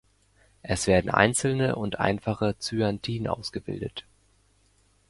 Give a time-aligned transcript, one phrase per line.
[0.63, 4.03] Es werden einzelne und einfache Cyathien ausgebildet.